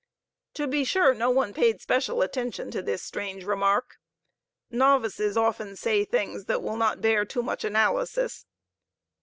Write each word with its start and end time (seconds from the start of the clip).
To 0.55 0.65
be 0.65 0.83
sure, 0.83 1.13
no 1.13 1.29
one 1.29 1.53
paid 1.53 1.79
special 1.79 2.23
attention 2.23 2.71
to 2.71 2.81
this 2.81 3.03
strange 3.03 3.43
remark. 3.43 3.97
Novices 4.71 5.37
often 5.37 5.75
say 5.75 6.05
things 6.05 6.45
that 6.45 6.63
will 6.63 6.75
not 6.75 7.01
bear 7.01 7.23
too 7.23 7.43
much 7.43 7.63
analysis. 7.63 8.47